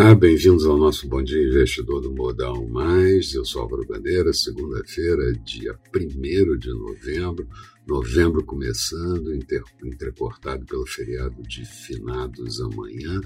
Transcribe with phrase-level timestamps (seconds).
[0.00, 3.34] Olá, bem-vindos ao nosso Bom Dia Investidor do Modal Mais.
[3.34, 7.48] Eu sou Álvaro Bandeira, segunda-feira, dia 1 de novembro.
[7.84, 9.34] Novembro começando,
[9.82, 13.20] entrecortado pelo feriado de finados amanhã,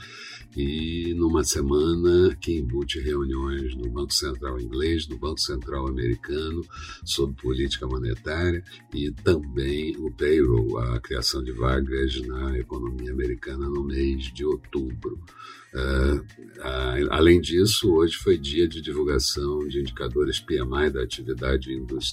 [0.55, 6.63] e numa semana que embute reuniões no Banco Central inglês, no Banco Central americano
[7.05, 8.63] sobre política monetária
[8.93, 15.19] e também o payroll, a criação de vagas na economia americana no mês de outubro.
[15.73, 16.21] Uh,
[17.11, 22.10] além disso, hoje foi dia de divulgação de indicadores PMI da atividade industrial,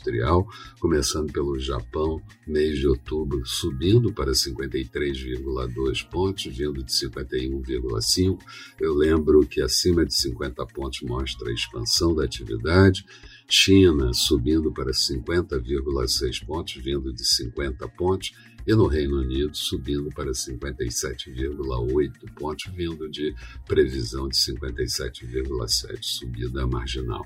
[0.79, 8.39] começando pelo Japão, mês de outubro subindo para 53,2 pontos, vindo de 51,5.
[8.81, 13.05] Eu lembro que acima de 50 pontos mostra a expansão da atividade.
[13.51, 18.33] China subindo para 50,6 pontos, vindo de 50 pontos,
[18.67, 23.35] e no Reino Unido subindo para 57,8 pontos, vindo de
[23.67, 27.25] previsão de 57,7, subida marginal.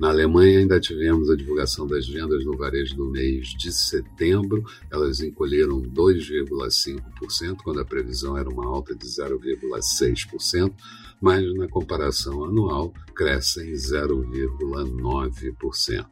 [0.00, 4.64] Na Alemanha, ainda tivemos a divulgação das vendas no varejo do mês de setembro.
[4.90, 10.72] Elas encolheram 2,5%, quando a previsão era uma alta de 0,6%,
[11.20, 16.06] mas na comparação anual crescem 0,9%.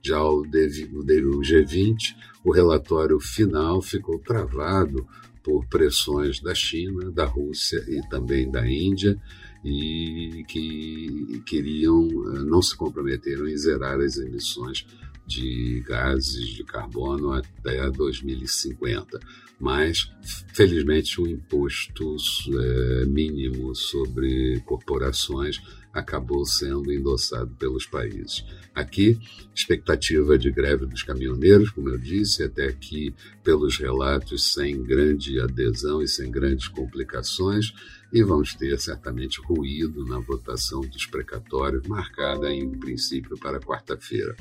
[0.00, 2.14] Já o, G20,
[2.44, 5.04] o relatório final ficou travado
[5.42, 9.20] por pressões da China, da Rússia e também da Índia
[9.64, 14.86] e que queriam, eh, não se comprometeram em zerar as emissões
[15.26, 19.20] de gases de carbono até 2050.
[19.60, 20.10] Mas,
[20.52, 22.16] felizmente, o imposto
[22.58, 25.60] é, mínimo sobre corporações
[25.92, 28.44] acabou sendo endossado pelos países.
[28.74, 29.18] Aqui,
[29.54, 36.02] expectativa de greve dos caminhoneiros, como eu disse, até aqui, pelos relatos, sem grande adesão
[36.02, 37.72] e sem grandes complicações,
[38.12, 44.34] e vamos ter certamente ruído na votação dos precatórios, marcada em princípio para quarta-feira.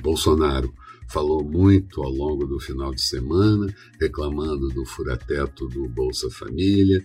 [0.00, 0.72] Bolsonaro
[1.08, 7.04] falou muito ao longo do final de semana, reclamando do furateto do Bolsa Família,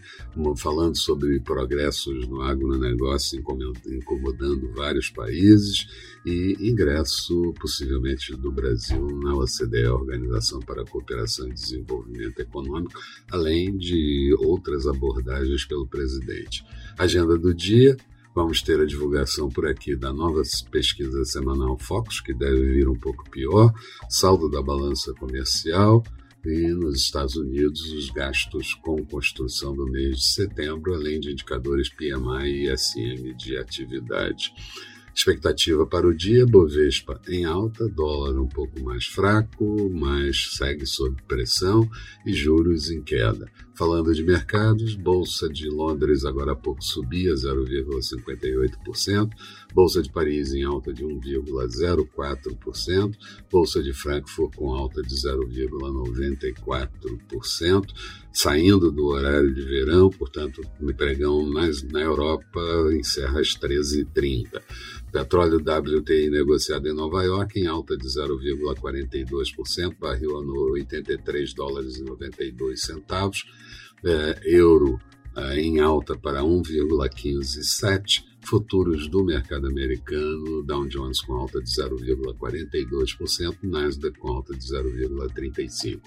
[0.57, 3.39] falando sobre progressos no agronegócio
[3.87, 5.87] incomodando vários países
[6.25, 12.99] e ingresso, possivelmente, do Brasil na OCDE, Organização para a Cooperação e Desenvolvimento Econômico,
[13.31, 16.63] além de outras abordagens pelo presidente.
[16.97, 17.97] Agenda do dia,
[18.39, 20.41] Vamos ter a divulgação por aqui da nova
[20.71, 23.69] pesquisa semanal Focus, que deve vir um pouco pior,
[24.09, 26.01] saldo da balança comercial
[26.45, 31.89] e nos Estados Unidos os gastos com construção do mês de setembro, além de indicadores
[31.89, 34.53] PMI e ISM de atividade.
[35.19, 41.21] Expectativa para o dia, Bovespa em alta, dólar um pouco mais fraco, mas segue sob
[41.27, 41.89] pressão
[42.25, 43.51] e juros em queda.
[43.79, 49.29] Falando de mercados, Bolsa de Londres agora há pouco subia 0,58%,
[49.73, 53.17] Bolsa de Paris em alta de 1,04%,
[53.51, 57.93] Bolsa de Frankfurt com alta de 0,94%,
[58.33, 61.69] saindo do horário de verão, portanto, o pregão na
[62.01, 62.59] Europa
[62.93, 64.61] encerra às 13h30.
[65.11, 70.41] Petróleo WTI negociado em Nova York em alta de 0,42%, barril a
[70.71, 73.45] 83 dólares e 92 centavos.
[74.03, 74.99] É, euro
[75.55, 84.17] em alta para 1,157 Futuros do mercado americano, Dow Jones com alta de 0,42%, Nasdaq
[84.17, 86.01] com alta de 0,35%.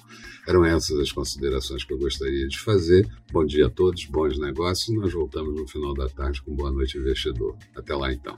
[0.48, 3.08] Eram essas as considerações que eu gostaria de fazer.
[3.30, 4.96] Bom dia a todos, bons negócios.
[4.96, 7.56] Nós voltamos no final da tarde com Boa Noite Investidor.
[7.76, 8.34] Até lá então.